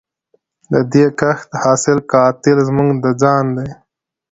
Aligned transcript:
د 0.71 0.73
دې 0.93 1.05
کښت 1.19 1.49
حاصل 1.63 1.97
قاتل 2.11 2.57
زموږ 2.67 2.89
د 3.03 3.05
ځان 3.21 3.45
دی 3.57 3.69